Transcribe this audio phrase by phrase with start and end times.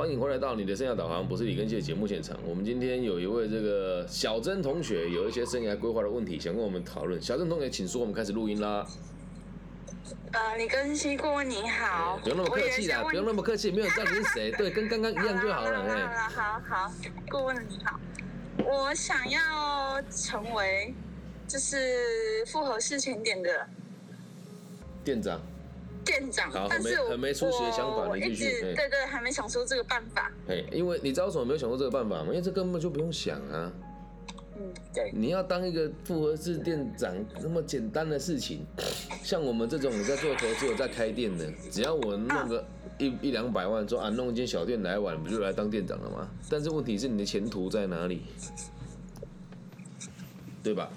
[0.00, 2.34] 欢迎回来到你的生涯导航，不是李根熙的节目现场。
[2.48, 7.20] 我们今天有一位这个小珍同学，有一些生涯规划的问题想跟我们讨论。
[7.20, 8.86] 小珍同学，请说，我们开始录音啦。
[10.32, 15.82] 呃，李根熙顾问你好，不用那么客气啦，不用那么客气，没有人知道你是谁，对，跟刚刚一样就好了。
[15.82, 16.92] 哎，好好，
[17.28, 18.00] 顾问你好，
[18.64, 20.94] 我想要成为
[21.46, 21.76] 就是
[22.46, 23.68] 复合式甜点的
[25.04, 25.38] 店长。
[26.04, 28.60] 店长，但是很没出息的想法，你继续。
[28.60, 30.30] 对对，还没想出这个办法。
[30.48, 32.26] 哎，因为你知道为什么没有想过这个办法吗？
[32.28, 33.72] 因为这根本就不用想啊。
[34.56, 35.10] 嗯，对。
[35.14, 38.64] 你要当一个复合式店长，那么简单的事情，
[39.22, 42.64] 像我们这种在做投资、有在开店的，只要我弄个
[42.98, 46.28] 一一两百万，说啊弄一间小店来玩，不就来当店长了吗？
[46.48, 48.22] 但是问题是你的前途在哪里？
[50.62, 50.90] 对吧？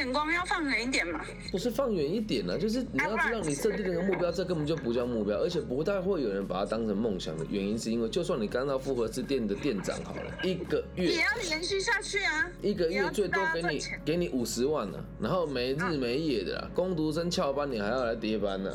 [0.00, 1.20] 眼光要放远一点嘛？
[1.52, 18.70] 不是放远一点呢，就是你要知道你设定那个目标，这根本就不叫目标，而且不太会有人把它当成梦想的原因，是因为就算你刚到复合式店的店长好了，一个月也要延续下去啊，一个月最多给你给你五十万呢，然后没日没夜的啦，工读生翘班你还要来叠班呢，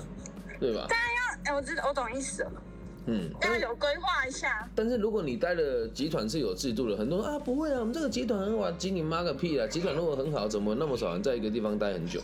[0.60, 0.86] 对吧？
[0.88, 2.52] 当然要，哎，我知道，我懂意思了。
[3.08, 4.68] 嗯，要有规划一下。
[4.76, 9.68] 但是如果你待的集团是有制度的，很多人啊不会啊，我们这个集团很好，集你妈个屁啊！
[9.68, 12.20] 集团如果很好，怎么那么少人在一个地方待很久？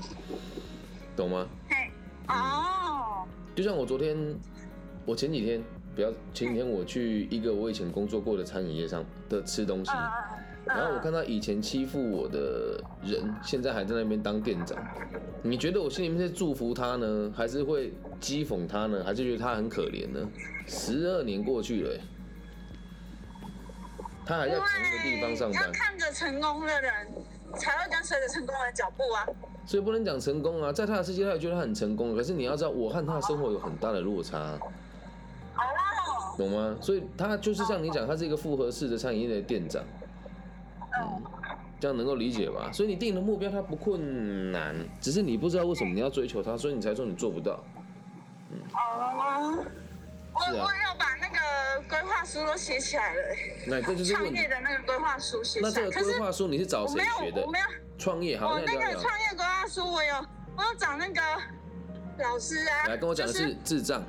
[1.15, 1.47] 懂吗？
[1.69, 1.91] 嘿，
[2.27, 3.25] 哦。
[3.55, 4.17] 就像我昨天，
[5.05, 5.61] 我前几天。
[5.93, 9.91] 不要前几天我去一个我以前工作过的餐饮业上的吃东西，
[10.63, 14.81] 然后我看到以前欺负我的人，现在还在那边当店长。
[15.43, 20.25] 你觉得我心里面是祝福他呢，还是会讥讽他呢，还是觉得他很可怜呢？
[20.67, 21.99] 十二年过去了，
[24.25, 25.63] 他还在同一个地方上班。
[25.63, 27.07] 要看着成功的人，
[27.55, 29.25] 才会跟随着成功的脚步啊。
[29.65, 32.15] 所以不能讲成功啊，在他的世界，他也觉得他很成功。
[32.15, 34.57] 可是你要知道，我和他的生活有很大的落差。
[36.37, 36.75] 懂吗？
[36.81, 39.83] 所以他就是像你讲，他是一个复合式的餐饮业的店长，
[40.99, 41.21] 嗯，
[41.79, 42.71] 这样能够理解吧？
[42.71, 47.63] 所以你定的目标它不困难，只是你不知道为什么你要追求它，所以你才说你做不到。
[48.49, 49.65] 嗯，哦，
[50.49, 53.21] 我我有把那个规划书都写起来了。
[53.67, 55.59] 那这就是创业的那个规划书写。
[55.61, 57.41] 那这个规划书你是找谁学的？
[57.41, 57.65] 我没有
[57.97, 60.15] 创业，好，我那个创业规划书我有，
[60.57, 61.21] 我有找那个
[62.19, 62.87] 老师啊。
[62.87, 64.03] 来跟我讲的是智障。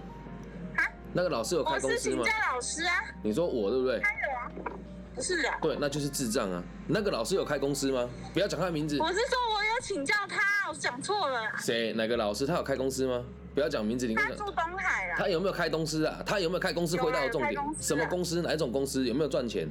[1.14, 1.92] 那个老师有开公司吗？
[1.92, 3.04] 我是请教老师啊。
[3.22, 4.00] 你说我对不对？
[4.00, 4.72] 他有啊，
[5.14, 5.50] 不是的。
[5.60, 6.62] 对，那就是智障啊。
[6.86, 8.08] 那个老师有开公司吗？
[8.32, 8.98] 不要讲他的名字。
[8.98, 11.42] 我是说我有请教他，我讲错了。
[11.58, 11.92] 谁？
[11.92, 12.46] 哪个老师？
[12.46, 13.22] 他有开公司吗？
[13.54, 15.14] 不要讲名字，你他住东海啊。
[15.16, 16.22] 他有没有开公司啊？
[16.24, 16.96] 他有没有开公司？
[16.96, 18.40] 回到重点，什么公司？
[18.42, 19.04] 哪一种公司？
[19.06, 19.68] 有没有赚钱？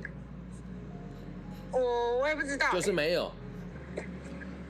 [1.72, 2.72] 我我也不知道。
[2.72, 3.32] 就是没有。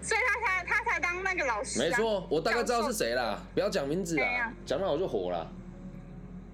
[0.01, 1.79] 所以他才他才当那个老师。
[1.79, 3.41] 没错，我大概知道是谁啦。
[3.53, 5.51] 不要讲名字啊，讲到我就火了。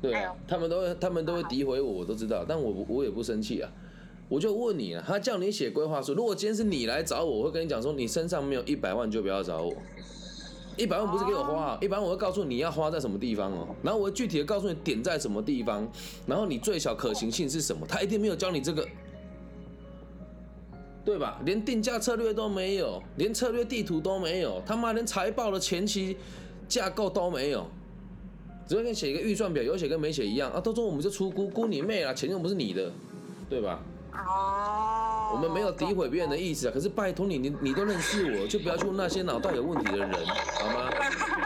[0.01, 3.71] 对啊，他们都会，他们都会诋毁我，我都知道，但我我也不生气啊。
[4.29, 9.73] 我就问你啊，他叫你写规划书，如果今天是你来找我，我会跟你讲说，你身上没有一百万就不要找我。
[10.77, 15.85] 一百万不是给我花，一百万我会告诉你要花在什么地方哦，然后我会具体的告诉你点在什么地方，
[16.25, 18.87] 然后你最小可行性是什么，他一定没有教你这个，
[21.03, 21.41] 对吧？
[21.45, 26.15] 连定价策略都没有，连策略地图都没有，他妈连财报的前期
[26.67, 27.65] 架构都没有。
[28.67, 30.59] 只会跟写一个预算表，有写跟没写一样啊！
[30.59, 32.13] 到时候我们就出估，估你妹啊！
[32.13, 32.91] 钱又不是你的，
[33.49, 33.81] 对吧？
[34.25, 35.31] 哦。
[35.33, 40.89] 我们没有诋毁别人的意思啊，可是拜托你，你你都认识我，就不要去问那些脑袋有问题的人，好吗？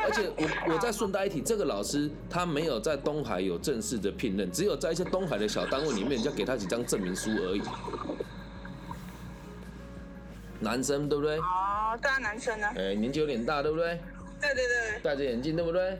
[0.03, 7.61] 而且我我再顺带一提，这个老师他没有在东海有正式的聘任，只有在一些东海的小单位里面，人家给他几张证明书而已。
[10.59, 11.39] 男生对不对？
[11.39, 12.67] 哦，对啊，男生呢？
[12.77, 13.99] 哎，年纪有点大，对不对？
[14.39, 14.99] 对对对。
[15.01, 15.99] 戴着眼镜，对不对？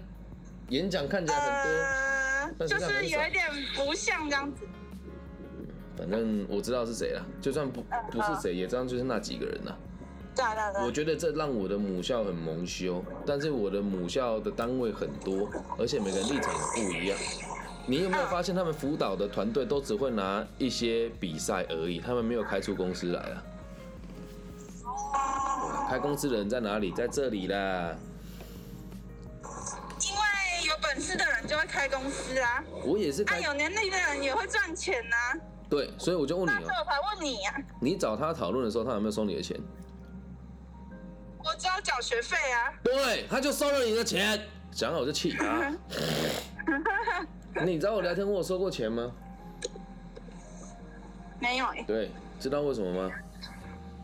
[0.70, 4.68] 演讲看起来很多，就是有一点不像这样子。
[6.02, 9.78] 反正我知道是谁了，就算不不是谁，也知道就是那几个人了。
[10.36, 10.84] 对对对。
[10.84, 15.48] 我觉得这让我的母校很蒙羞，但是我的母校的单位很多，
[15.78, 17.16] 而且每个人立场也不一样。
[17.86, 23.44] 你有没有发现，他们辅导的团队都只会拿一些比赛而已，他们没有开出公司来啊？
[25.88, 26.92] 开公司的人在哪里？
[26.94, 27.96] 在这里啦。
[30.02, 32.64] 因为有本事的人就会开公司啊！
[32.84, 33.22] 我也是。
[33.26, 35.16] 啊，有能力的人也会赚钱呐。
[35.72, 36.66] 对，所以我就问你哦。
[36.68, 37.56] 那我才问你呀。
[37.80, 39.58] 你找他讨论的时候，他有没有收你的钱？
[41.40, 42.74] 我只要缴学费啊。
[42.84, 44.38] 对，他就收了你的钱，
[44.70, 45.74] 讲了我就气他。
[47.66, 49.10] 你知道我聊天问我收过钱吗？
[51.40, 51.68] 没有。
[51.88, 53.10] 对，知道为什么吗？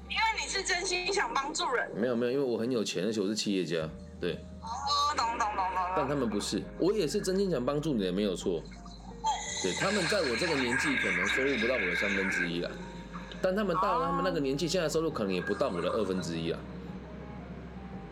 [0.09, 1.91] 因为你是真心想帮助人。
[1.93, 3.75] 没有没有，因为我很有钱，而且我是企业家。
[4.21, 4.35] 对。
[4.61, 4.69] 哦，
[5.17, 5.83] 懂懂懂懂。
[5.97, 8.63] 但他们不是，我也是真心想帮助你的，没有错。
[9.63, 12.69] 对，他们在我这个年纪可能收入不到我的三分之一了，
[13.41, 16.59] 但他们到了他们那个年纪，现在收入可能也不到我的二分之一了，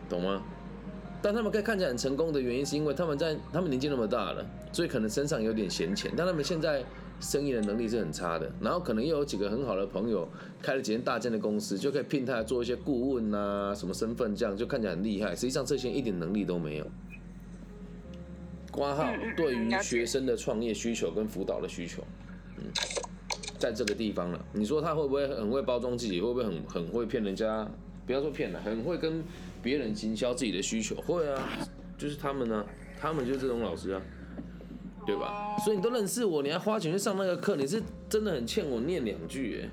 [0.10, 0.42] 懂吗？
[1.22, 6.84] 但他们可以看起来很成功的原因，是因为他们在他们年纪那么大了，所以可能身上有点闲钱，但他们现在
[7.20, 10.28] 生意的能力是很差的，然后可能又有几个很好的朋友
[10.62, 16.86] 开了几间大间的公司，就可以聘他做一些顾问啊，什么身份这样，就看起来很厉害，实际上这些一点能力都没有。
[18.76, 22.04] 挂号对于学生的创业需求跟辅导的需求，
[22.58, 22.66] 嗯，
[23.58, 27.68] 在这个地方了，你说他会不会很会包装自己，会不会很很会骗人家？
[28.06, 29.24] 不要说骗了，很会跟。
[29.64, 31.42] 别人行销自己的需求，会啊，
[31.98, 32.64] 就是他们呢，
[33.02, 34.02] 他们就是这种老师啊，
[35.08, 35.58] 对吧？
[35.66, 39.70] 所以你都认识我，你还花钱去上那个课，你是真的很欠我念两句哎。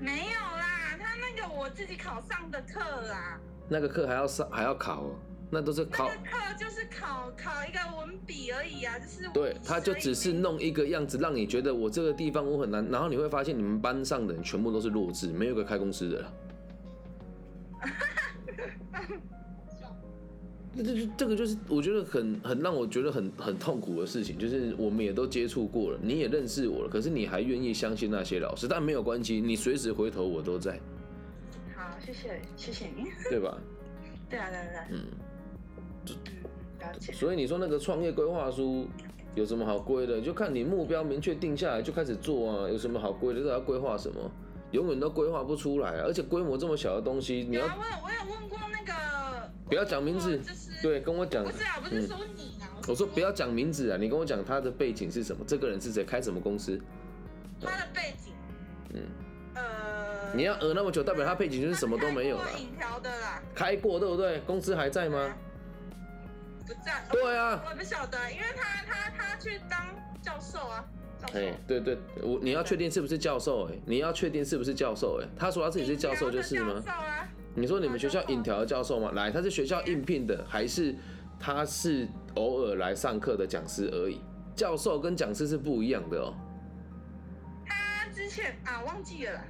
[0.00, 3.38] 没有啦，他那个我自己考上的课啦。
[3.68, 5.04] 那个课还要上还要考，
[5.50, 6.08] 那都是考。
[6.08, 9.28] 那个课就是考考一个文笔而已啊，就是。
[9.32, 16.32] 对，他就只是弄一个样子，让你觉得我这个地方我很难，然后你会发现你们班上的人全部都是弱智，没有个开公司的了。
[20.76, 28.68] 这这这个就是我觉得很很让我觉得很很痛苦的事情，就是我们也都接触过了，你也认识我了，可是你还愿意相信那些老师？
[28.68, 30.78] 但没有关系，你随时回头我都在。
[31.74, 33.06] 好，谢谢谢谢你。
[33.28, 33.58] 对吧？
[34.30, 34.98] 对啊对对。
[34.98, 35.06] 嗯。
[37.12, 38.86] 所以你说那个创业规划书
[39.34, 40.20] 有什么好规的？
[40.20, 43.40] 就看你目标明确定下来就开始做啊，有什么好规的？
[43.40, 44.30] 这要规划什么？
[44.72, 47.64] 永远都规划不出来，而且规模这么小的东西，你要。
[47.64, 48.92] 我有我有问过那个。
[49.66, 50.38] 不要讲名字。
[50.82, 51.42] 对，跟我讲。
[51.42, 52.68] 不是啊，不是说你啊。
[52.86, 55.42] 我说不要讲名字啊，你跟我讲他的背景是什么？
[55.46, 56.04] 这个人是谁？
[56.04, 56.78] 开什么公司？
[57.62, 58.34] 他的背景。
[58.92, 59.00] 嗯。
[59.54, 59.62] 呃。
[60.34, 62.44] 你要呃那么久，代表他背景就是什么都没有了。
[62.44, 63.42] 开条的啦。
[63.54, 64.40] 开过对不对？
[64.40, 65.34] 公司还在吗？
[66.68, 67.02] 不在。
[67.10, 67.64] 对啊。
[67.68, 69.88] 我不晓得，因为他他他去当
[70.22, 70.84] 教授啊。
[71.34, 73.68] 哎，对对，我你要确定是不是教授？
[73.68, 75.20] 哎，你要确定是不是教授？
[75.20, 76.80] 哎，他说他自己是教授就是吗？
[77.56, 79.10] 你说你们学校引条的教授吗？
[79.14, 80.94] 来，他是学校应聘的，还是
[81.40, 82.06] 他是
[82.36, 84.20] 偶尔来上课的讲师而已？
[84.54, 86.32] 教授跟讲师是不一样的哦。
[87.66, 89.40] 他之前啊，忘记了。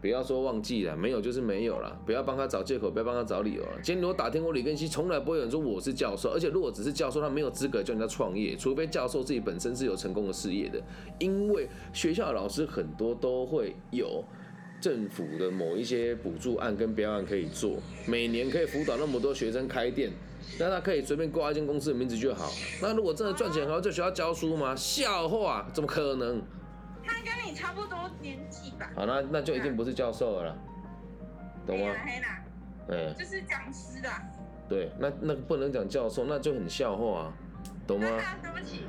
[0.00, 1.98] 不要说忘记了，没有就是没有了。
[2.06, 3.72] 不要帮他找借口，不要帮他找理由了。
[3.82, 10.80] 今天如果打听过李根熙，从来不会有人说我是教授，而且如果只是教授，他没有资格叫人家创业，除非教授自己本身是有成功的事业的。
[11.18, 14.22] 因为学校的老师很多都会有
[14.80, 17.76] 政府的某一些补助案跟标案可以做，
[18.06, 20.12] 每年可以辅导那么多学生开店，
[20.58, 22.52] 那他可以随便挂一间公司的名字就好。
[22.80, 24.76] 那如果真的赚钱，还要在学校教书吗？
[24.76, 26.40] 笑话，怎么可能？
[27.06, 28.90] 他跟你差不多年纪吧。
[28.94, 30.56] 好，那那就一定不是教授了，
[31.66, 31.94] 懂吗？
[32.04, 32.44] 黑啦，
[32.88, 34.10] 哎，就是讲师的。
[34.68, 37.32] 对，那那不能讲教授，那就很笑话，啊，
[37.86, 38.06] 懂吗？
[38.42, 38.82] 对不起，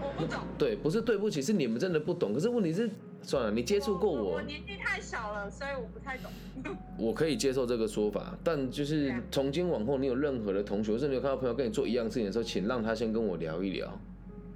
[0.00, 0.40] 我不懂。
[0.56, 2.32] 对，不是对不起，是你们真的不懂。
[2.32, 2.88] 可是问题是，
[3.20, 6.30] 算了，你接触过我，我年纪太小了，所以我不太懂。
[6.98, 13.92] 我可以接受这个说法，但就是从今往后，你有任何的同学，甚至有看到朋友跟你做一样事情的时候，请让他先跟我聊一聊。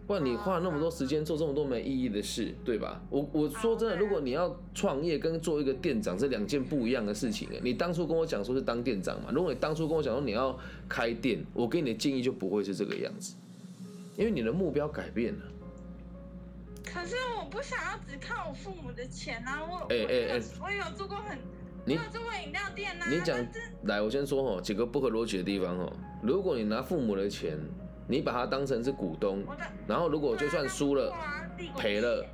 [0.04, 3.00] 不然你花那么多时间做这么多没意义的事，对吧？
[3.08, 9.30] 我我说真的，如果你要创业跟做一个店长这两件不一样的事情，你当初跟我讲说是当店长嘛？
[9.32, 10.58] 如果你当初跟我讲说你要
[10.88, 13.36] 开店，我给你的建议就不会是这个样子，
[14.16, 15.40] 因为你的目标改变了。
[16.84, 19.60] 可是我不想要只靠我父母的钱啊！
[19.62, 21.38] 我哎哎哎，我有做过很，
[21.86, 23.06] 你有做过饮料店啊？
[23.08, 23.38] 你讲
[23.84, 25.92] 来，我先说哈，几个不合逻辑的地方哈。
[26.22, 27.56] 如果你拿父母的钱。
[28.06, 29.42] 你把他当成是股东，
[29.86, 31.12] 然后如果就算输了、
[31.76, 32.24] 赔了，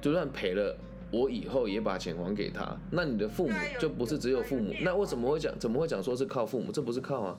[0.00, 0.76] 就算赔了，
[1.10, 2.76] 我以后也把钱还给他。
[2.90, 5.56] 那你的父母就不是只有父母，那为什么会讲？
[5.58, 6.72] 怎么会讲说是靠父母？
[6.72, 7.38] 这不是靠啊？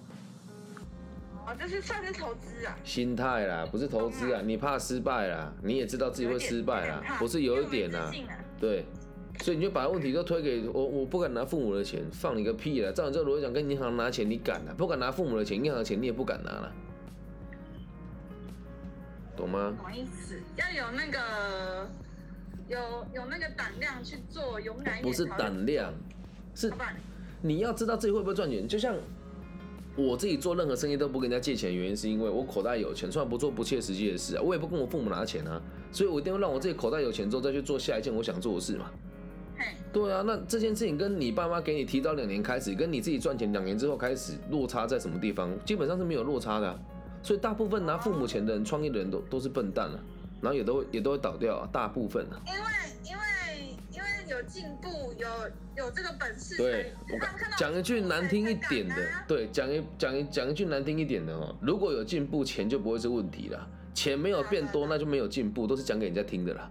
[1.46, 2.74] 哦，这是算是投资啊？
[2.86, 4.42] 心态啦，不是投资啊。
[4.46, 8.10] 你怕失败啦，你也知道自己会失败啦，不是有一点啦？
[8.58, 8.86] 对，
[9.42, 12.94] 所以你就把问题都推给我，我不敢拿父母的钱，放你个屁啦！
[12.94, 14.72] 照你这逻辑讲，跟银行拿钱你敢啊？
[14.78, 16.72] 不敢拿父母的钱，银行的钱你也不敢拿了。
[19.44, 19.76] 懂吗？
[20.56, 21.90] 要有那个
[22.70, 22.80] 有
[23.14, 25.04] 有那个胆量去做，勇敢一点。
[25.04, 25.94] 不是胆量，
[26.56, 26.72] 是
[27.42, 28.66] 你要知道自己会不会赚钱。
[28.66, 28.96] 就像
[29.98, 34.42] 我自己做任何生意都不跟人家借钱，原因是因为我口袋有钱，从来不做不切实际的事啊。
[34.42, 38.90] 我也不跟我父母拿钱啊，所以我一定会让我自己口袋有钱之后再去做下一件我想做的事嘛。
[39.92, 45.52] 对啊，那这件事情跟你爸妈给你提早两年开始，跟你自己赚钱两年之后开始落差在什么地方？
[45.66, 46.80] 基本上是没有落差的。
[47.24, 50.00] 所以大部分拿父母钱的人创业的人都都是笨蛋了，
[50.42, 52.42] 然后也都会也都会倒掉啊，大部分啊。
[52.46, 52.60] 因为
[53.03, 55.27] 因为因为有进步，有
[55.86, 56.58] 有这个本事。
[56.58, 57.18] 对，我
[57.58, 58.96] 讲一句难听一点的，
[59.27, 63.68] 对，讲一讲一讲一句难听一点的哦，如果有进步，钱就不会是问题了。
[63.94, 66.70] 钱没有变多，那就没有进步，都是讲给人家听的啦。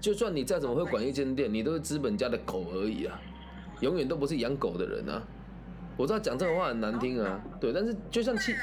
[0.00, 3.18] 就算你再怎么会管一间店，你都是资本家的狗而已啊，
[3.80, 5.22] 永远都不是养狗的人啊。
[5.98, 8.54] 我知道讲这种话很难听啊，对，但是就像企，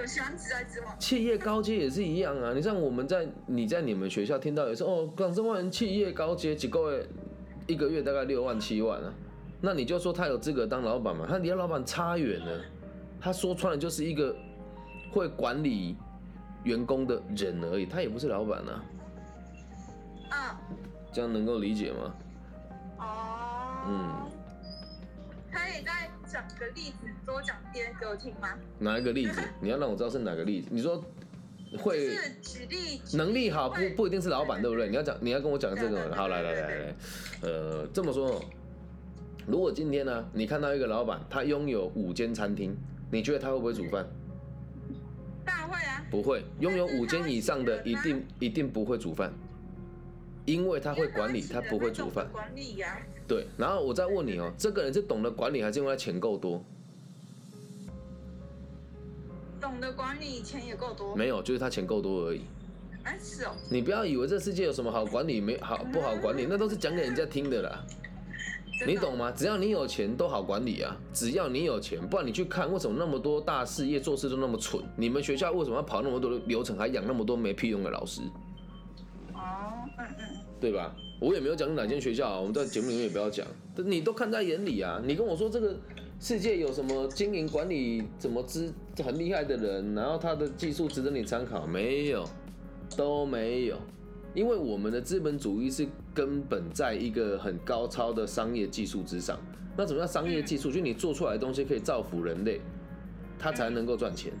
[0.00, 0.96] 我喜欢直来直往。
[0.98, 7.08] 企业高阶也是一样啊，你像我们在你在你们学校听到也是哦，港生万人企业高阶几个月
[7.66, 9.12] 一个月大概六万七万啊，
[9.60, 11.26] 那你就说他有资格当老板嘛？
[11.28, 12.64] 他离老板差远了，
[13.20, 14.34] 他说穿了就是一个
[15.10, 15.96] 会管理
[16.62, 18.84] 员工的人而已，他也不是老板啊。
[20.30, 20.56] 嗯，
[21.12, 22.14] 这样能够理解吗？
[22.98, 23.04] 哦，
[23.88, 24.14] 嗯，
[25.50, 28.50] 可以再讲个例子，多讲点给我听吗？
[28.78, 29.40] 哪一个例子？
[29.60, 30.68] 你要让我知道是哪个例子？
[30.70, 31.02] 你说
[31.78, 34.88] 会举例，能力好不不一定是老板，对不对？
[34.88, 36.14] 你要讲，你要跟我讲这个。
[36.14, 36.94] 好，来来来来，
[37.42, 38.40] 呃，这么说，
[39.46, 42.76] 如果今天呢，你看到一个老板，他拥有五间餐厅，
[43.10, 44.06] 你觉得他会不会煮饭？
[45.44, 46.04] 当然会啊。
[46.10, 49.32] 不会，拥有五间以上的，一定一定不会煮饭。
[50.46, 52.26] 因为他会管理，他不会煮饭。
[52.32, 52.98] 管理呀。
[53.28, 56.64] 对，然后我再问你哦，这个人是懂得管理，还是因为他钱够多？
[59.60, 61.14] 懂得管理，钱也够多。
[61.14, 62.40] 没有，就是他钱够多而已。
[63.02, 63.52] 哎，是哦。
[63.70, 67.84] 你不要以为这世界有什么好管理没好不好管理，那都是讲给人家听的啦。
[68.86, 69.30] 你懂吗？
[69.30, 70.96] 只要你有钱，都好管理啊。
[71.12, 74.82] 只要你有钱，不然你去看为什么那么多大事业做事都那么蠢？
[74.96, 78.22] 你们学校为什么要跑那么多的流程，还养那么多没屁用的老师？
[80.60, 80.94] 对吧？
[81.20, 83.46] 我也没有讲哪间学校啊，我们在节目里面也不要讲。
[83.76, 85.00] 你都看在眼里啊！
[85.04, 85.76] 你跟我说这个
[86.20, 88.72] 世界有什么经营管理怎么知
[89.04, 91.66] 很厉害的人，然后他的技术值得你参考？
[91.66, 92.24] 没有，
[92.96, 93.76] 都没有。
[94.34, 99.38] 因为我们的资本主义是根本在一个很高超的商业技术之上。
[99.76, 100.70] 那什么叫商业技术？
[100.70, 102.60] 就你做出来的东西可以造福人类，
[103.38, 104.32] 它才能够赚钱。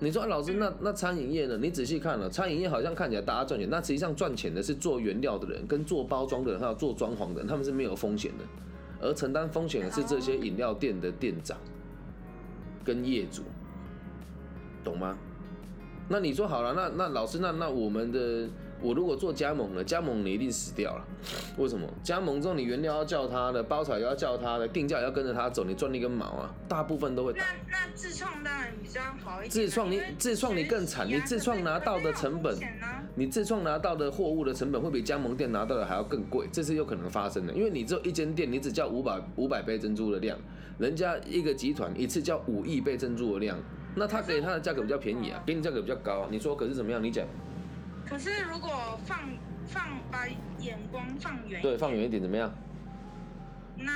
[0.00, 1.58] 你说老师，那那餐饮业呢？
[1.60, 8.44] 你仔细看了，餐饮业好像看起来大家赚钱，那实际上赚钱的是做原料的人、跟做包装的人，还有做装潢的人，他们是没有风险的，
[9.00, 11.58] 而承担风险的是这些饮料店的店长
[12.82, 13.42] 跟业主，
[14.82, 15.16] 懂吗？
[16.08, 18.48] 那你说好了，那那老师，那那我们的。
[18.82, 21.04] 我如果做加盟了，加盟你一定死掉了。
[21.58, 21.86] 为什么？
[22.02, 26.54] 加盟之后你原料要叫他的，包材要叫他的，定价也要跟着他走，你赚一根毛啊！
[26.68, 27.32] 大部分都会。
[27.32, 29.50] 那那自创当然比较好一点。
[29.50, 32.56] 自创你自创你更惨，你自创拿到的成本，
[33.14, 37.52] 你自创拿到的货物的成本会比加盟店拿到的还要更贵，这是有可能发生的。
[37.52, 40.38] 因为你只有一间店，你只叫五百五百杯珍珠的量，
[40.78, 43.58] 人家一个集团一次叫五亿杯珍珠的量，
[43.94, 46.26] 那他给他的价格比较便宜啊，给你价格比较高。
[46.30, 47.02] 你说可是怎么样？
[47.02, 47.26] 你讲。
[48.10, 49.20] 可是如果放
[49.66, 50.26] 放把
[50.58, 52.52] 眼光放远，对，放远一点怎么样？
[53.76, 53.92] 那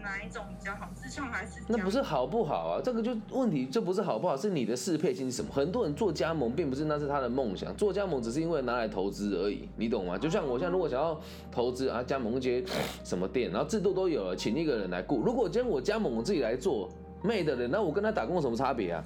[0.00, 0.88] 哪一种比较好？
[0.94, 1.60] 自创还是？
[1.66, 2.80] 那不是好不好啊？
[2.82, 5.52] 这个就问题，这不是好不好，是你的适配性是什么？
[5.52, 10.16] 很多人做加盟，并不是那是他的梦想，做加盟只是因为拿来投资而已，你懂吗？
[10.16, 12.64] 就像我现在如果想要投资啊，加盟一些
[13.02, 15.20] 什么店，然后制度都有了，请一个人来雇。
[15.20, 16.88] 如果今天我加盟我自己来做
[17.24, 19.04] ，made 的，那我跟他打工有什么差别啊？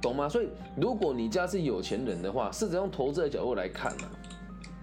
[0.00, 0.28] 懂吗？
[0.28, 4.10] 所以如果你家是有钱人的话，试着用投资的角度来看啊。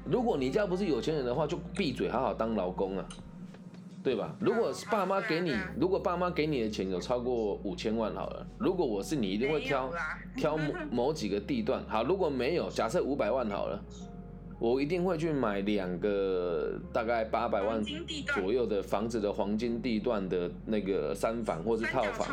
[0.05, 3.05] 如果你家不是有钱人的话，就闭嘴，好好当劳工啊，
[4.03, 4.35] 对吧？
[4.39, 9.89] 如果爸妈给你，如果爸妈给你的钱有超过五千万，好了，如果我是你，一定会挑
[10.35, 11.81] 挑某 某几个地段。
[11.87, 13.81] 好，如果没有，假设五百万好了，
[14.59, 17.81] 我一定会去买两个大概八百万
[18.33, 22.27] 左右的房子的黄金地段的那个三房或是套房。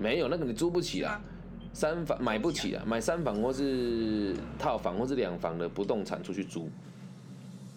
[0.00, 1.20] 没有那个你租不起啊。
[1.72, 6.68] 三房买不起啊，买三房或是套房或是两房的不动产出去租，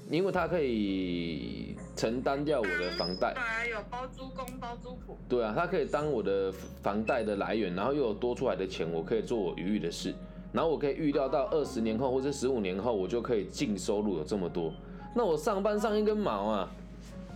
[0.10, 3.34] 因为它可以承担掉我的房贷。
[3.34, 5.16] 对啊，有包租公包租婆。
[5.30, 10.14] 对啊，它可以当我的房贷的来源，然后又有多出来的钱，我可以做我余裕的事，
[10.52, 14.74] 然后我可以预料到二十年后或者十五年后，我就可以净收入有这么多。
[15.16, 16.72] 那我上班上一根毛啊！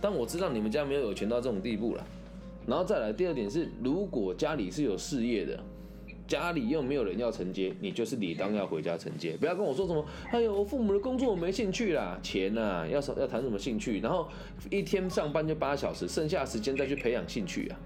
[0.00, 2.04] 但我知道你们家没有有钱到这种地步了。
[2.66, 5.58] 然后再来第二点是，如果家里是有事业的。
[6.28, 9.34] 家里又没有人要承接，你就是理当要回家承接。
[9.38, 13.98] 不要跟我说什么，哎呦，我父母的工作我没兴趣啦，钱呐，要要谈什么兴趣？
[14.00, 14.28] 然后
[14.70, 17.80] 一天上班就八小时，剩下时间再去培养兴趣啊？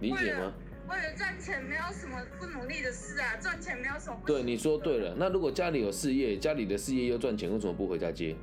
[0.00, 0.52] 理解吗？
[0.88, 4.18] 为了赚钱，没有什么不努力的事啊，赚钱没有什么。
[4.26, 5.14] 对，你说对了。
[5.18, 8.34] 那如果家里有事业，家里的事业又赚钱，为什么不回家接？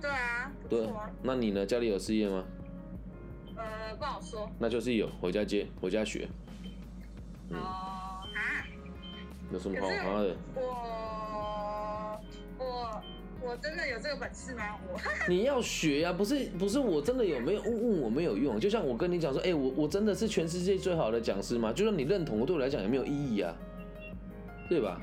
[0.00, 0.88] 对啊，对。
[1.22, 1.64] 那你呢？
[1.64, 2.44] 家里有事业吗？
[3.56, 4.50] 呃，不好说。
[4.58, 6.28] 那就是有，回家接，回家学。
[7.58, 8.66] 哦啊，
[9.52, 9.88] 有什么好
[10.22, 10.36] 的？
[10.54, 10.62] 我
[12.58, 13.02] 我我
[13.50, 14.76] 我真的有这个本事吗？
[14.92, 21.72] 我 你要学呀，不是不是我真的有没有问问我没有用，就像我跟你讲说，哎，我我真的是全世界最好的讲师吗？
[21.72, 23.54] 就算你认同，我对我来讲也没有意义啊，
[24.68, 25.00] 对吧？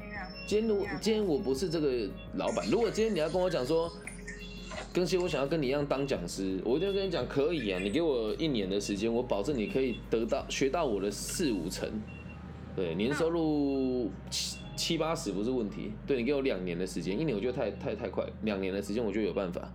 [0.48, 3.92] 今天如果今天我不是这个老板，如果今天你要跟我讲说，
[4.92, 11.88] 更新我想要跟你一样当讲师，我一定跟你讲可以啊，你给我一年的时间，我保证你可以得到学到我的四五成，
[12.76, 14.58] 对，年收入七。
[14.80, 19.70] 七八十不是问题，对你给我两年的时间，一年我觉得太太太快，两年的时间我觉得有办法。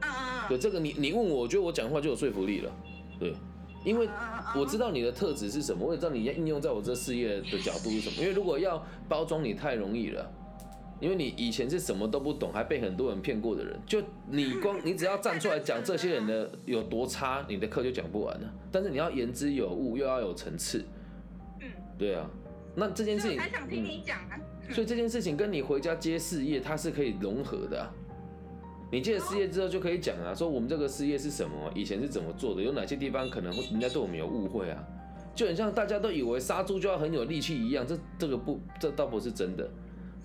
[0.00, 2.70] 嗯嗯对这个你你问我，我觉得我讲话就有说服力了。
[3.18, 3.34] 对，
[3.84, 4.08] 因为
[4.54, 8.22] 我知道你的特质是什么，我也知道你要应用在我这事业的角度是什么。
[8.22, 10.32] 因为如果要包装你太容易了，
[11.00, 18.48] 因为你以前是什么都不懂，还被很多人骗过的人，就你光你只要站出来讲这些人的有多差，你的课就讲不完了。
[18.70, 20.84] 但是你要言之有物，又要有层次。
[21.60, 21.66] 嗯，
[21.98, 22.28] 对啊。
[22.74, 24.38] 那这件事情，还想听你讲啊。
[24.70, 27.90] 所以这件事情跟你回家接事业，它是可以融合的。
[28.90, 34.82] 你接了事业之后就可以讲啊，说我们这个事业是什么，以前是怎么做的，有哪些地方可能会人家对我们有误会啊？
[35.34, 39.68] 就很像大家都以为杀猪就要很有力气一样，这这个不，这倒不是真的。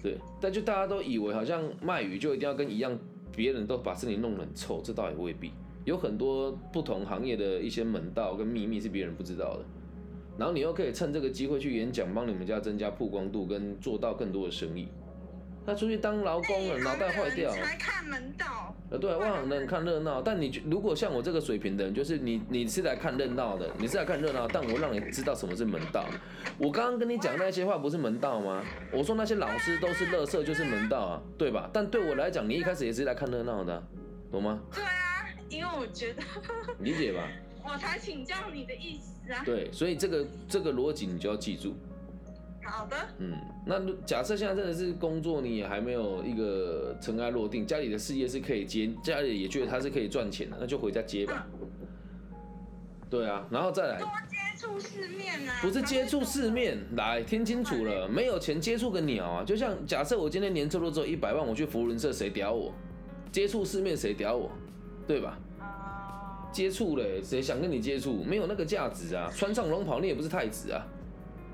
[0.02, 2.98] 对，但就大家都以为好像卖鱼就一定要跟一样，
[3.36, 5.52] 别人都把身体弄得很臭，这倒也未必。
[5.86, 9.66] 有很多不同行业的一些门道跟秘密是别人不知道的。
[10.38, 14.88] 然后你又可以趁这个机会去演讲，帮你们家增加曝光度，跟做到更多的生意。
[15.66, 17.50] 他出去当劳工了，脑袋坏掉。
[17.52, 18.76] 才看门道。
[18.90, 20.22] 呃，对，外行人看热闹。
[20.22, 24.46] 但你如果像我这个水平的人，就是你，你是来看热闹的，你是来看热闹。
[24.46, 26.04] 但我让你知道什么是门道。
[26.58, 28.62] 我刚刚跟你讲那些话不是门道吗？
[28.92, 31.70] 我说那些老师都是乐色，就是门道啊，对吧？
[31.72, 33.82] 但对我来讲，你一开始也是来看热闹的，
[34.30, 34.60] 懂吗？
[34.74, 36.22] 对啊，因为我觉得。
[36.80, 37.26] 理解吧？
[37.64, 39.42] 我才请教你的意思啊。
[39.46, 41.74] 对，所以这个这个逻辑你就要记住。
[42.64, 42.96] 好的。
[43.18, 51.48] 嗯，那假设现在真的是工作，你也还没有一个尘埃落定，家里的事业是可以接，家里也觉得他是可以赚钱的，那就回家接吧。
[53.10, 54.00] 对啊，然后再来。
[54.00, 55.60] 多接触世面啊。
[55.62, 59.44] 不是接触世面，来听清楚了，没有钱接触个鸟啊！
[59.44, 62.74] 就像假设我今天年收入只有一百万，我去福伦社，谁屌我？
[63.32, 64.50] 接触世面谁屌我？
[65.06, 65.38] 对吧？
[66.54, 68.24] 接触嘞，谁想跟你接触？
[68.24, 69.30] 没有那个价值啊！
[69.36, 70.86] 穿上龙袍，你也不是太子啊！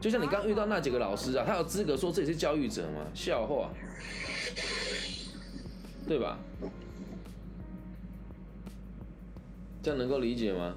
[0.02, 3.08] 就像你刚遇到那几个老师啊，他有资格说自己是教育者吗？
[3.14, 3.70] 笑话，
[6.08, 6.38] 对吧？
[9.82, 10.76] 这样能够理解吗？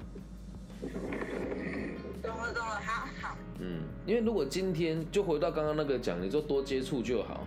[2.21, 3.37] 懂了，懂了，好好。
[3.59, 7.45] 嗯，因为如果今天就回到刚刚那个讲，你就多接触就好。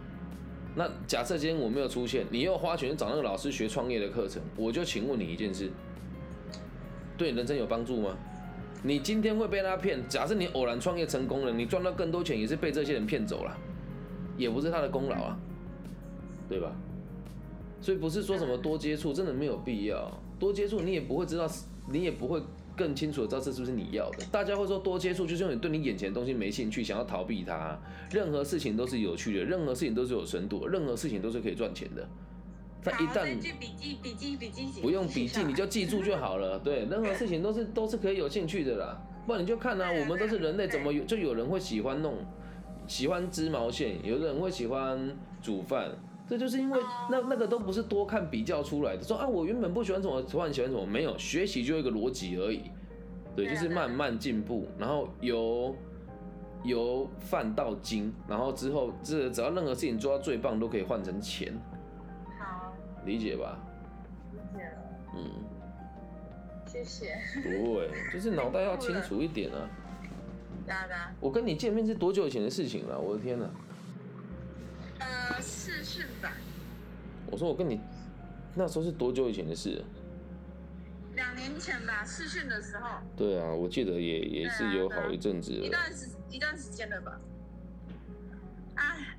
[0.74, 5.70] 那假设今天我没有出现，你又花钱找那个老师学创业的课程，我就请问你一件事。
[7.16, 8.16] 对人生有帮助吗？
[8.82, 10.06] 你今天会被他骗？
[10.08, 13.56] 假设你偶然创业成功了，你赚到更多钱，也是被这些人骗走了，
[14.36, 15.38] 也不是他的功劳啊，
[16.48, 16.72] 对吧？
[17.80, 20.10] 所以不是说什么多接触，真的没有必要。
[20.38, 21.48] 多接触你也不会知道，
[21.90, 22.40] 你也不会
[22.76, 24.24] 更清楚的知道这是不是你要的。
[24.30, 27.78] 大家会说多接触，就是因为你对你眼前的东西没兴趣，想要逃避它。
[28.10, 32.06] 任何事情都是有趣的，任何事情都是有深度，任何事情都是可以赚钱的。
[32.84, 36.58] 一旦笔记笔记笔记不用笔记，你就记住就好了。
[36.58, 39.00] 对，任何事情都是都是可以有兴趣的啦。
[39.26, 42.14] 不然你就看啊，我们都是人类，怎么有就有人会喜欢弄，
[42.86, 45.90] 喜欢织毛线，有的人会喜欢煮饭，
[46.28, 49.02] 这就是因为那那个都不是多看比较出来的。
[49.02, 52.62] 说啊，我原本不喜欢什么，突然喜欢什么，没有学习就一个逻辑而已。
[53.34, 55.74] 对，就是慢慢进步，然后由
[56.62, 61.52] 由饭到精，然后之后这只要任何事情做到最棒，都可以换成钱。
[63.06, 63.56] 理解吧，
[64.32, 64.78] 理解了。
[65.14, 65.30] 嗯，
[66.66, 67.16] 谢谢。
[67.40, 69.70] 不会，就是脑袋要清楚一点啊。
[70.66, 71.12] 哒哒。
[71.20, 72.98] 我跟你见面是多久以前的事情了？
[72.98, 73.48] 我的天哪！
[74.98, 76.32] 呃，视讯吧。
[77.30, 77.80] 我说我跟你
[78.54, 79.84] 那时候是多久以前的事？
[81.14, 82.98] 两年前吧，试训的时候。
[83.16, 85.64] 对啊，我记得也也是有好一阵子了。
[85.64, 87.20] 一段时一段时间了吧？
[88.74, 89.16] 哎。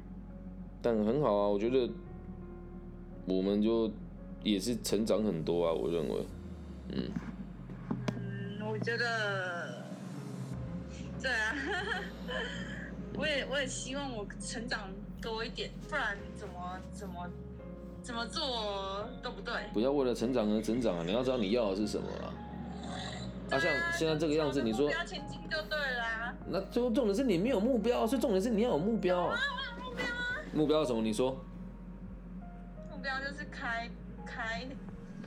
[0.82, 1.90] 但很好啊，我觉得。
[3.28, 3.92] 我们就
[4.42, 6.26] 也是成长很多啊，我认为，
[6.94, 7.12] 嗯，
[8.16, 9.84] 嗯，我觉得，
[11.22, 11.54] 对啊，
[13.18, 14.90] 我 也我也希望我成长
[15.22, 17.30] 多一点，不然怎么怎么
[18.02, 19.54] 怎么做都不对。
[19.74, 21.04] 不要为了成长而成长啊！
[21.06, 22.32] 你要知道你要的是什么啊！
[23.52, 23.62] 啊，像
[23.92, 26.34] 现在这个样子，你说目标前进就对了。
[26.48, 29.20] 那最后重点是你没有目标，所以重点是你要有目标。
[29.20, 30.42] 啊，我有目标啊！
[30.54, 31.02] 目标什么？
[31.02, 31.38] 你说。
[32.98, 33.88] 目标就是开
[34.26, 34.68] 开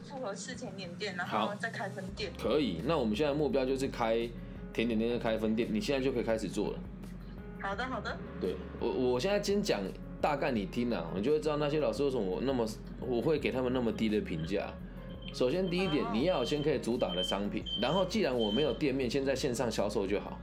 [0.03, 2.33] 复合式甜点店，然后再开分店。
[2.37, 4.29] 可以，那我们现在目标就是开
[4.73, 5.69] 甜点店，开分店。
[5.73, 6.79] 你现在就可以开始做了。
[7.63, 8.19] 好的，好的。
[8.41, 9.81] 对我，我现在先讲
[10.21, 12.67] 大概你听啊，你就会知道那些老师为什么我那么
[12.99, 14.73] 我会给他们那么低的评价。
[15.33, 20.37] 首先第一点，你要先可以主打的商品，然后既然我没有店面，先在线上销售就好。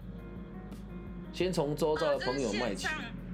[1.34, 2.88] 先从周遭的朋友卖起。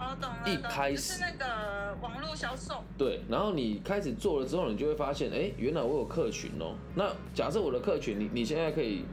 [0.04, 0.44] 哦，懂了。
[0.46, 2.84] 一开始是那个网络销售。
[2.98, 6.76] 对，然后你开始做了之后，你就会发现，哎，原来我有客群哦。
[6.94, 9.06] 那假设我的客群，你你现在可以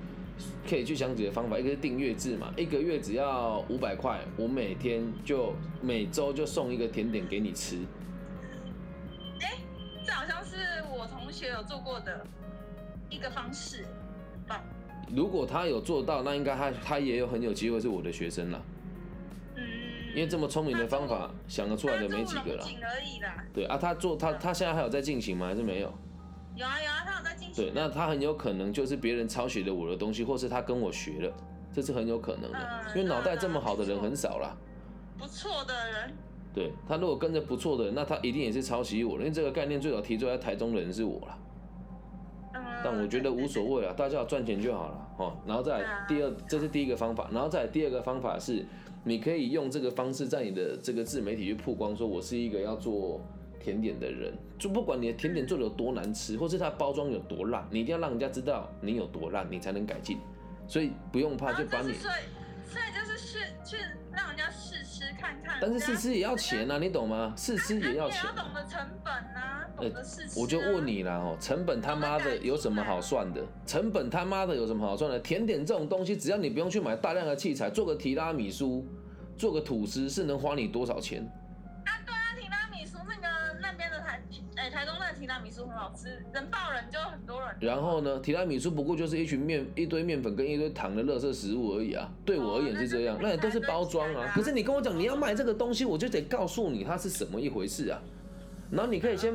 [0.68, 7.76] 可以去想几个方法，一个是订阅制嘛，一个月只要五百块，我每天就每周就送一个甜点给你吃。
[9.40, 9.58] 哎，
[10.04, 10.56] 这好像是
[10.90, 12.26] 我同学有做过的
[13.08, 13.86] 一个方式，
[14.48, 14.60] 棒。
[15.14, 18.62] 如果他有做到，那应该他他也有很有机会是我的学生了。
[20.14, 22.64] 因为这么聪明的方法想得出来的没几个了。
[23.52, 25.46] 对啊，他做他他现在还有在进行吗？
[25.46, 25.92] 还是没有？
[26.56, 27.64] 有啊有啊，他有在进行。
[27.64, 31.32] 对，那他很有可能就是别人抄袭了我的东西，或是他跟我学了，
[31.72, 32.58] 这是很有可能的。
[32.94, 34.56] 因为脑袋这么好的人很少啦。
[35.18, 36.12] 不错的人。
[36.52, 39.20] 对他如果跟着不错的人，那他一定也是抄袭我的。
[39.20, 41.38] 因为这个概念最早提出来台中的人是我了。
[42.82, 45.36] 但我觉得无所谓啊，大家要赚钱就好了哦。
[45.46, 47.28] 然后再第二，这是第一个方法。
[47.30, 48.66] 然后再第二个方法是。
[49.02, 53.20] 你可以用这个方式在你的这个自媒体去曝光，说我是一个要做
[53.58, 60.18] 甜点的人，就不管你的甜点做的有多难吃，或是它包装有多烂，你一定要让人家知道你有多烂，你才能改进。
[60.68, 61.94] 所以不用怕，就把你。
[61.94, 62.14] 所以，
[62.64, 63.76] 所以就是去去
[64.12, 65.58] 让人家试吃看看。
[65.60, 67.34] 但是试吃也要钱啊，你懂吗？
[67.36, 68.24] 试吃也要钱。
[68.24, 69.59] 要懂得成本啊，
[70.36, 73.42] 我就问你了哦，成本他妈的有什么好算的？
[73.66, 75.18] 成本他妈的有什么好算的？
[75.20, 78.86] 甜点这种东西，只要你不用去买大量的器材，做个提拉米苏。
[79.38, 81.22] 做个吐司是能花你多少钱？
[81.86, 84.20] 啊，对啊，提拉米苏那个那边的台，
[84.54, 87.56] 哎，台中那个提拉米苏很好吃，人爆人就很多人。
[87.58, 92.06] 然后呢，提拉米苏不过就是一群面、一堆面粉跟一堆糖的垃圾食物而已啊。
[92.22, 94.30] 对我而言是这样，那也都是包装啊。
[94.34, 97.98] 可是你跟我讲你要卖这个东西，我就得告诉你它是什么一回事啊。
[98.70, 99.34] 然后你可以先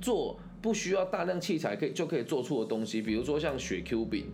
[0.00, 4.26] 做不需要大量器材可以就可以做出的东西，比如说像雪 Q 饼、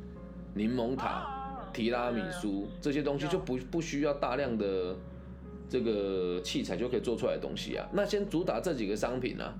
[0.55, 1.43] 柠檬塔。
[1.73, 4.97] 提拉米苏这些东西就不不需要大量的
[5.69, 7.87] 这个器材就可以做出来的东西啊。
[7.93, 9.53] 那先主打这几个商品啊，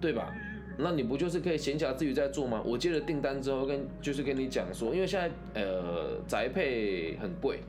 [0.00, 0.34] 对吧？
[0.76, 2.60] 那你不就是可以闲暇之余在做吗？
[2.64, 7.60] 我接了订单之后跟就是跟你讲说，因为现在呃宅配很贵，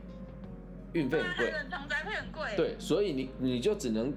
[0.94, 1.54] 运费很贵，
[1.88, 4.12] 宅配很贵，对，所以你你就只能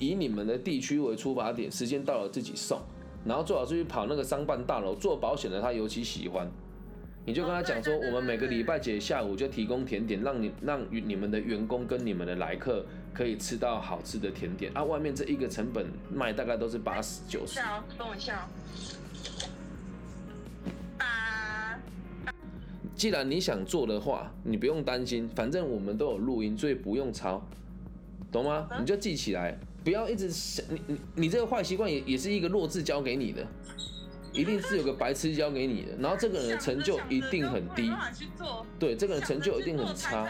[0.00, 2.80] 以你们的地区为出发点，时间到了自己送，
[3.24, 6.50] 然后最好是去跑那个商办大楼做保险的，他尤其喜欢。
[7.26, 14.82] 你就跟他讲说，我们每个礼拜几下午就提供甜点，让你 让你们的员工跟你们的来客可以吃到好吃的甜点啊。
[14.82, 17.60] 外面这一个成本卖大概都是八十九十。
[17.96, 18.48] 等我一下。
[22.96, 27.42] 既然你想做的话，你不用担心，反正我们都有录音，所以不用抄，
[28.30, 28.68] 懂吗？
[28.78, 33.46] 你就记起来，不要一直想你你你这个坏习惯也也是一个弱智教给你的。
[34.32, 37.90] 一定是有个白痴教给你的，然后这个人的成就一定很低。
[38.78, 40.28] 对，这个人成就一定很差。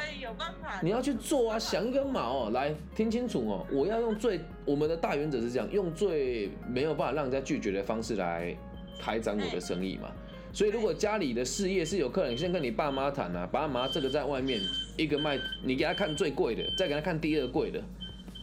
[0.82, 8.56] 你要去做啊，想一个毛哦，来听清楚哦，我要用最我们的大原则是这样，用最没有办法让人家拒绝的方式来
[8.98, 10.10] 开展我的生意嘛。
[10.50, 14.58] 所以如果家里的事业是有客人先跟你爸妈谈啊，爸妈这个在外面
[14.96, 17.78] 一个卖，你给他看最贵的，再给他看第二贵的。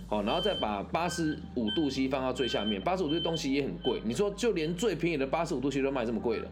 [0.10, 4.02] 好，然后再把八十五度 C 放到最下面，八十五度东西也很贵。
[4.06, 6.50] 你说就连最便宜的八十五度 C 都卖这么贵了，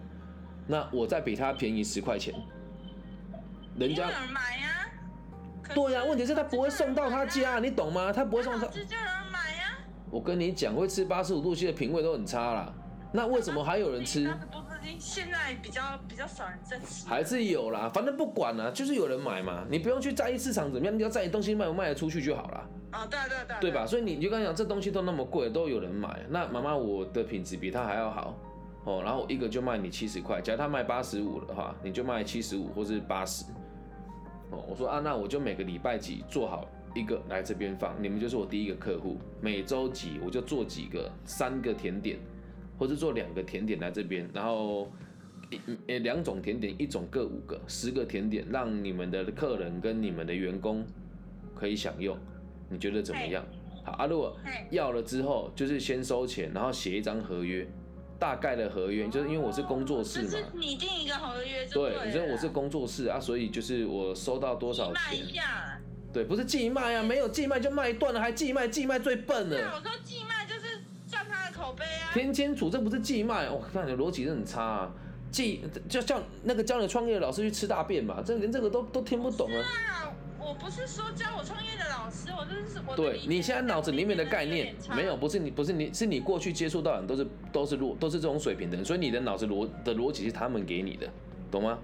[0.68, 2.34] 那我再比他便宜十块钱，
[3.78, 4.88] 人家买呀？
[5.74, 8.12] 对呀，问题是他不会送到他家，你懂吗？
[8.12, 8.68] 他不会送到。
[8.68, 9.78] 就有人买呀？
[10.12, 12.74] 我跟你讲，会吃八十五度 C 的品味都很差啦。
[13.13, 14.30] 那为什么还有人吃？
[15.00, 17.89] 现在比较比较少人在吃，还是有啦。
[17.93, 19.65] 反正不管啦，就是有人买嘛。
[19.69, 22.69] 你不用去在意市场怎么样，你要在意东西卖不卖得出去就好了。
[22.91, 23.86] 啊，对对对，对吧？
[23.86, 26.26] 所以你就刚讲，这东西都那么贵，都有人买。
[26.30, 28.38] 那妈妈，我的品质比他还要好
[28.86, 29.02] 哦。
[29.04, 33.43] 然后一个就卖你七十块，假如他卖八十五的话，你就卖七十五或是八十。
[34.52, 39.17] 哦，我说啊，那我就每个礼拜几做好一个来这边放，你们就是我第一个客户。
[39.41, 42.17] 每周几我就做几个，三个甜点。
[42.78, 44.92] 或者做两个甜点来这边，然后
[45.88, 50.86] 一两种甜点，一种各五个，十个甜点，让你们的客人跟你们的员工
[51.54, 52.18] 可以享用，
[52.70, 53.46] 你觉得怎么样？
[53.84, 54.36] 好啊，如果
[54.72, 57.68] 要了之后，就是先收钱，然后写一张合约，
[58.18, 65.28] 大概的合约，就是因为我是工作室嘛，你定一个合约就对，你说我是工作室啊，所以就是我收到多少钱，
[66.12, 69.58] 对，不是寄卖啊，没有寄卖就卖断了，还寄卖，寄卖最笨了。
[69.76, 70.24] 我说寄
[71.78, 71.78] 卖。
[71.78, 72.14] 口碑啊！
[72.14, 74.92] 听清楚，这不是寄卖，我看你逻辑真很差啊！
[75.32, 80.14] 寄就叫那个教你创业的老师去吃大便嘛，这连这个都都听不懂啊！
[80.40, 82.96] 我我不是说教我创业的老师，我就是我。
[82.96, 91.10] 对你现在脑子里面的概念没有，不是你，不是你，是你过去接触到的都是都是逻都是这种水平的人，所以你的脑子逻的逻辑是他们给你的，
[91.50, 91.80] 懂吗？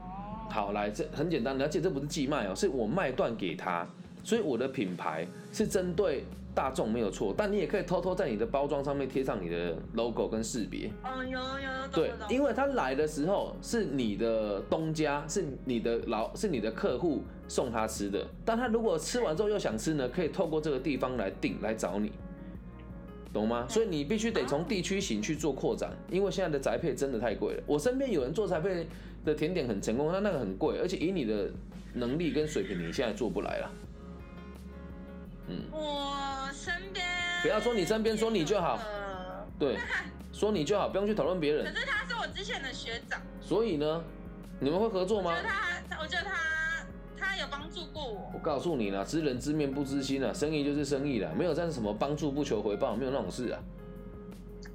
[0.00, 3.86] 哦好，来，这很简单，而且这不是寄卖哦，是我卖断给他，
[4.24, 6.24] 所以我的品牌是针对
[6.58, 10.90] 大众没有错，但你也可以偷偷在你的包装上面贴上你的 logo 跟识别。
[11.04, 22.10] 哦，有有对，因为他来的时候是你的东家，是你的老，是你的客户送他吃的，但他如果吃完之后又想吃呢，可以透过这个地方来订来找你，
[23.32, 23.64] 懂吗？
[23.68, 27.62] 所以你必须得从地区型去做扩展，因为现在的宅配真的太贵了。
[27.68, 28.84] 我身边有人做宅配。
[29.24, 31.50] 的甜点很成功，但那个很贵，而且以你的
[31.94, 33.70] 能力跟水平，你现在做不来了。
[35.48, 37.04] 嗯，我身边
[37.42, 38.78] 不要说你身边，说你就好。
[39.58, 39.76] 对，
[40.32, 41.64] 说你就好，不用去讨论别人。
[41.64, 43.20] 可是他是我之前的学长。
[43.40, 44.04] 所以呢，
[44.60, 45.32] 你们会合作吗？
[45.32, 46.86] 我觉得他，我觉得他，
[47.18, 48.30] 他有帮助过我。
[48.34, 53.58] 我告诉你啦，知人知面不知心啊，生意就是生意啦，没有这样什么帮助不求回报，没有那种事啊。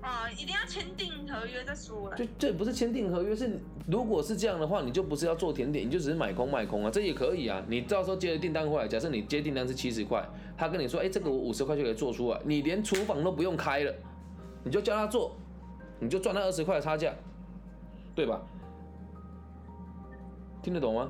[0.04, 2.18] 啊，一定要签订合约再说了。
[2.18, 7.64] 就这不是签订合约，是如果是这样的话，你就不是要做甜点，你就只是买空卖空啊，这也可以啊。
[7.68, 10.22] 你到时候接了订单过来，假设你接订单是七十块，
[10.58, 13.94] 他跟你说，哎，这个我五十块就可以做出来，你连厨房都不用开了，
[14.64, 15.36] 你就叫他做，
[16.00, 17.14] 你就赚那二十块的差价，
[18.14, 18.42] 对吧？
[20.62, 21.10] 听得懂吗？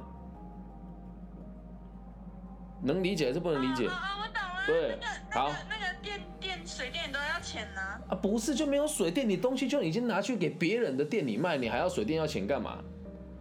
[2.83, 3.87] 能理解还是不能理解？
[3.87, 4.65] 啊，我懂了。
[4.67, 4.99] 对，
[5.31, 5.49] 好。
[5.69, 7.81] 那个电电水电都要钱呢。
[8.09, 12.83] 啊，不是，就没有水电，你东西就已经拿去给别人的店里卖，你还要水电要钱干嘛？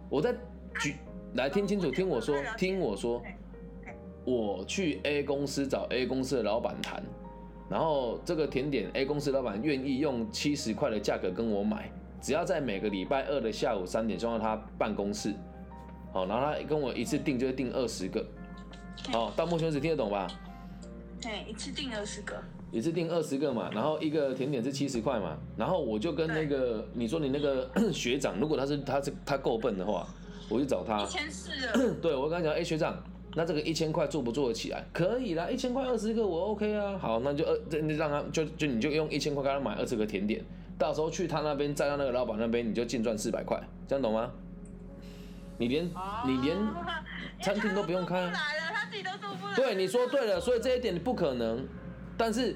[0.09, 0.33] 我在
[0.79, 0.95] 举，
[1.35, 3.21] 来听清楚，听我说，听我说，
[4.25, 7.03] 我去 A 公司找 A 公司的老板谈，
[7.69, 15.33] 然后这个甜点 A 公司老板愿意用七十块的价格跟我买，只要在每个礼拜二的下午三点送到他办公室，
[16.11, 18.25] 好，然后他跟我一次订就会订二十个。
[19.11, 20.27] 好，到目前为止听得懂吧？
[21.19, 22.35] 对，一次订二十个。
[22.73, 30.07] 一次订二十个嘛，然后一个甜点是七十块嘛，然后我就跟那个你说你那个 学长，如果他是他是他够笨的话，
[30.49, 31.03] 我就找他。
[31.03, 31.51] 一千四。
[32.01, 32.97] 对，我跟他讲，哎，学长，
[33.35, 34.83] 那这个一千块做不做得起来？
[34.91, 36.97] 可以啦，一千块二十个我 OK 啊。
[36.97, 40.43] 好，那就二，那让他就就你就用一千块给他买二十个甜点，
[40.79, 44.31] 到时候去他那边再到那个老板那边，你就净赚四百块，这样懂吗？
[45.59, 45.85] 你连
[46.25, 46.57] 你连
[47.39, 48.33] 餐厅都不用开。
[49.55, 51.63] 对，你说对了，所以这一点你不可能，
[52.17, 52.55] 但是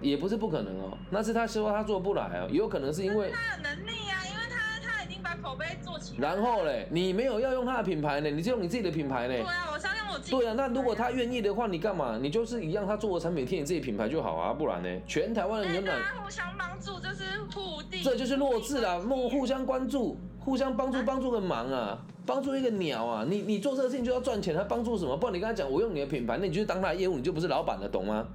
[0.00, 6.28] 也不是不可能哦，那是他说他做不来啊，也有可能是因为他有能力啊，因为他他已经把口碑做起来。
[6.28, 9.34] 然后嘞，你没有要用他的品牌呢，你就用你自己的品牌呢。
[9.34, 10.30] 对啊，我相信我自己。
[10.32, 12.18] 对啊，那如果他愿意的话，你干嘛？
[12.20, 14.88] 你就是一样，他做的产品贴你自己品牌就好啊，不然呢？
[15.06, 15.92] 全台湾的牛奶。
[16.22, 18.02] 互相帮助就是互地。
[18.02, 21.98] 这就是弱智啦，互互相关注，互相帮助，帮助个忙啊。
[22.26, 23.24] 帮助一个鸟啊！
[23.28, 25.16] 你你做这个事情就要赚钱，他帮助什么？
[25.16, 28.26] 不然你跟他讲，我用你的品牌，那你就当他的业务，你就不是老板了，懂吗？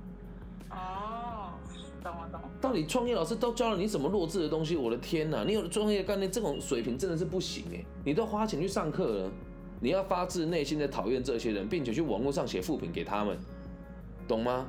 [2.62, 4.76] 到底创业老师都教了你什么弱智的东西？
[4.76, 5.44] 我的天哪！
[5.44, 7.84] 你有专业概念，这种水平真的是不行哎！
[8.06, 9.32] 你都花钱去上课了，
[9.80, 13.38] 你要发自内心的讨厌这些人，并且去网络上写负评给他们，
[14.28, 14.68] 懂吗？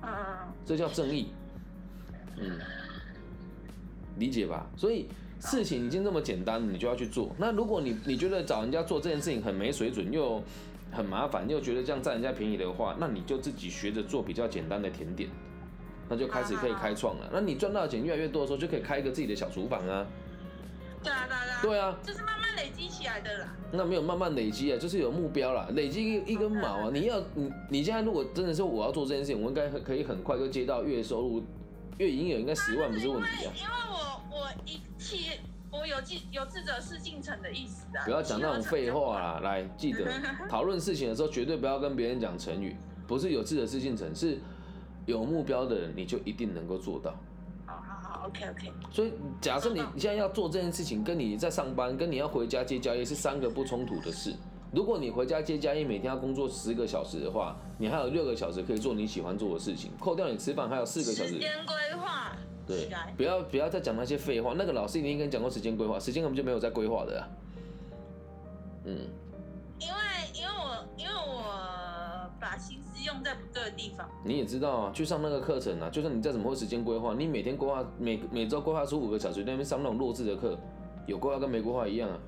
[0.00, 0.52] 嗯嗯嗯。
[0.64, 1.26] 这叫正义。
[2.38, 2.58] 嗯，
[4.18, 4.66] 理解吧？
[4.76, 5.06] 所以。
[5.40, 7.30] 事情已经这么简单，你就要去做。
[7.36, 10.42] 那如果你你觉得找人家做这件事情很没水准，又
[10.90, 15.28] 很麻烦，又觉得这样占人家便宜的话，那你就自己学着做比较简单的甜点，
[16.08, 17.30] 那就开始可以开创了。
[17.32, 20.06] 那你赚到的钱越来越多的时候，就可以开一个自己的小厨房啊。
[21.02, 23.54] 对啊，对啊，对啊，就是慢慢累积起来的啦。
[23.72, 26.90] 那没有慢慢累积啊，就是有目标啦，累积一一根毛啊。
[26.92, 31.42] 你要你你现在如果真的是我要做这件事情，我应该可以很快就接到月收入，
[31.98, 33.52] 月营业额应该十万不是问题啊。
[33.54, 34.80] 因为我我一。
[34.96, 35.38] 切
[35.70, 38.06] 我有记有志者事竟成的意思啊！
[38.06, 40.10] 不要讲那种废话啦，来记得
[40.48, 42.74] 讨论事情的时候，绝对不要跟别人讲成语，
[43.06, 44.38] 不是有志者事竟成，是
[45.06, 47.14] 有目标的人你就一定能够做到。
[47.66, 48.72] 好好好，OK OK。
[48.90, 54.34] 所以假设你你现在要做这件事情，跟你在上班，跟你要回家接家业是三个不冲突的事。
[54.72, 61.34] 如果你回家接家业，每天要工作十个小时的话，你还有六个小时可以做你喜欢做的事情，扣掉你吃饭还有四个小时。
[61.34, 62.36] 时间规划。
[62.66, 64.54] 对，不要不要再讲那些废话。
[64.56, 67.28] 那个老师一定跟你讲过时间规划，时间根本就没有在规划的啊。
[68.84, 68.98] 嗯，
[69.78, 69.94] 因为
[70.34, 72.83] 因为我因为我把心思
[73.14, 74.08] 用在不对的地方。
[74.24, 80.58] 你也知道啊，去上那个课程啊，就算你再怎么会时间规划，你每天规划每每周规划出五个小时，那边上那种弱智的课，
[81.06, 82.18] 有规划跟没规划一样啊。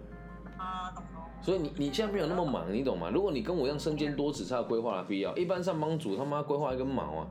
[0.58, 1.02] 啊，懂
[1.42, 3.10] 所以你你现在没有那么忙，你懂吗？
[3.10, 5.36] 如果你跟我一样身兼多职，才有规划的必要。
[5.36, 7.26] 一般上班族他妈规划一根毛啊。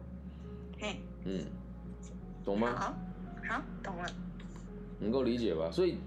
[0.79, 0.95] 嘿。
[1.23, 1.41] 嗯。
[2.43, 2.75] 懂吗？
[2.75, 2.93] 好，
[3.49, 4.05] 好，懂了。
[4.99, 5.69] 能够理解吧？
[5.71, 5.97] 所以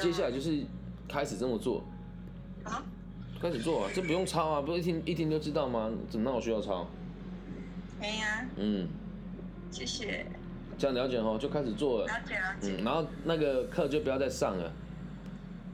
[0.00, 0.64] 接下来就是
[1.08, 1.82] 开始这么做。
[2.64, 2.82] 好。
[3.40, 5.90] 开始做啊，这不用抄啊，不是一听一听就知道吗？
[6.08, 6.86] 怎么那我需要抄？
[8.00, 8.44] 可以啊。
[8.56, 8.88] 嗯，
[9.70, 10.26] 谢谢。
[10.78, 12.06] 这样了解哦，就开始做了。
[12.06, 12.76] 了解了解。
[12.78, 14.72] 嗯，然后那个课就不要再上了。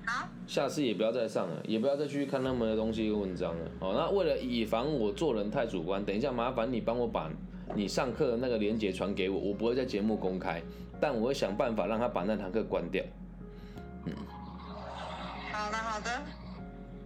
[0.07, 0.29] 好。
[0.46, 3.70] 下次也不要再上了，也不要再去看那么多东西跟文章了。
[3.81, 7.31] 哦，那为了以防我做人太主观，等一下麻烦你帮我把
[7.75, 10.62] 你上课的那个链接传给我，我不会在节目公开，
[11.01, 13.03] 但我会想办法让他把那堂课关掉。
[14.05, 14.12] 嗯。
[15.51, 16.11] 好的好的。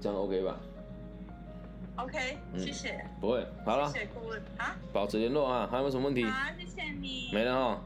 [0.00, 0.56] 这样 OK 吧
[1.96, 3.04] ？OK，谢谢。
[3.20, 3.90] 不会，好了。
[3.90, 4.76] 谢谢顾问啊。
[4.92, 6.24] 保持联络啊，还有没有什么问题？
[6.24, 7.30] 好，谢谢你。
[7.32, 7.80] 没了哈。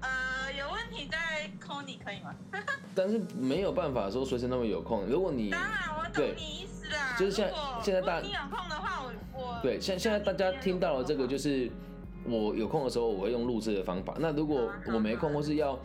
[0.00, 2.34] 呃，有问题再 call 你可以吗？
[2.94, 5.04] 但是没有办法说随时那么有空。
[5.06, 7.16] 如果你当然我懂你意思啊。
[7.18, 11.70] 就是现在现在大你有空的话，我我对现现在大家听到了这个，就是
[12.24, 14.14] 我有空的时候我会用录制的方法。
[14.18, 15.78] 那如果我没空或是要。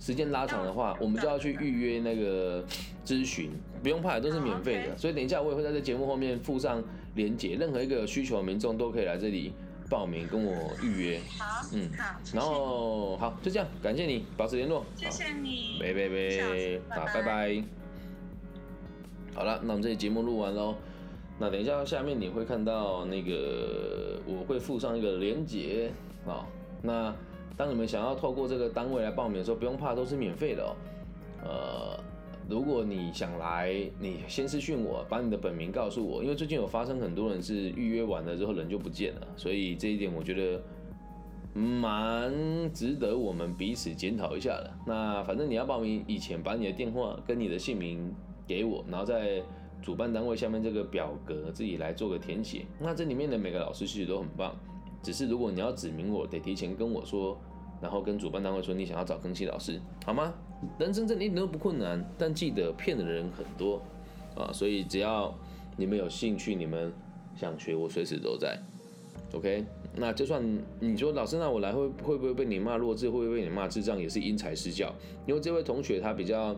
[0.00, 2.64] 时间拉长的话，我们就要去预约那个
[3.04, 3.50] 咨询，
[3.82, 4.96] 不用怕，都是免费的。
[4.96, 6.82] 所以等一下我也会在这节目后面附上
[7.14, 9.52] 链接，任何一个有需求的民众都可以来这里
[9.90, 11.20] 报名跟我预约。
[11.38, 14.86] 好，嗯，好，然后好，就这样，感谢你，保持联络。
[14.96, 17.62] 谢谢你，拜拜拜，好，拜拜。
[19.34, 20.74] 好了，那我们这期节目录完喽。
[21.38, 25.92] 那等一下下面你会看到那个，我会附上一个链接
[26.26, 26.46] 啊，
[26.80, 27.14] 那。
[27.60, 30.72] 当你们想要透过这个单位来报名的时候，不用怕，都是免费的哦。
[31.44, 32.02] 呃，
[32.48, 40.62] 如果你想来，你先私讯我，把你的本名告诉我，因为最近有发生很多人是预约完了之后人就不见了，所以这一点我觉得
[41.52, 42.32] 蛮
[42.72, 44.72] 值得我们彼此检讨一下的。
[44.86, 48.10] 那反正你要报名以前，把你的电话跟你的姓名
[48.46, 49.42] 给我，然后在
[49.82, 52.64] 主办单位下面这个表格自己来做个填写。
[52.78, 54.56] 那这里面的每个老师其实都很棒，
[55.02, 57.38] 只是如果你要指明我，得提前跟我说。
[57.80, 60.34] 然后跟主办单位说你想要找更新老师，好吗？
[60.78, 63.80] 人生这一点都不困难，但记得骗的人很多
[64.36, 65.34] 啊，所以只要
[65.76, 66.92] 你们有兴趣，你们
[67.34, 68.58] 想学，我随时都在。
[69.32, 69.64] OK，
[69.96, 70.44] 那就算
[70.78, 74.94] 你说老师，那我来会会不会被你骂弱智，会不会被你骂智障，也是因材施教。
[75.26, 76.54] 因为这位同学他比较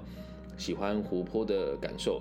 [0.56, 2.20] 喜欢活泼的感受，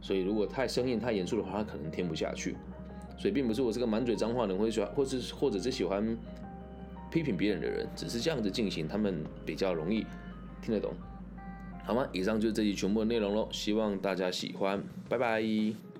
[0.00, 2.54] 所以如果太生硬、太严肃的话，他可能听不下去。
[3.18, 6.16] 所以并不是我这个满嘴脏话的人会喜欢，或是或者是喜欢。
[7.14, 10.04] 批评别人的人只是这样子进行，他们比较容易
[10.60, 10.92] 听得懂，
[11.84, 12.04] 好吗？
[12.12, 15.93] 以上就是这集全部的内容喽，希望大家喜欢，拜拜。